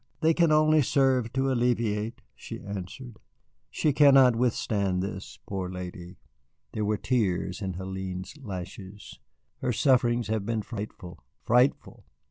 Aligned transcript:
They 0.21 0.33
can 0.33 0.51
only 0.51 0.81
serve 0.81 1.31
to 1.33 1.51
alleviate," 1.51 2.21
she 2.33 2.59
answered. 2.59 3.17
"She 3.69 3.93
cannot 3.93 4.35
withstand 4.35 5.03
this, 5.03 5.37
poor 5.45 5.69
lady." 5.69 6.17
There 6.71 6.85
were 6.85 6.97
tears 6.97 7.61
on 7.61 7.73
Hélène's 7.75 8.35
lashes. 8.41 9.19
"Her 9.59 9.71
sufferings 9.71 10.27
have 10.27 10.43
been 10.43 10.63
frightful 10.63 11.23
frightful." 11.43 12.05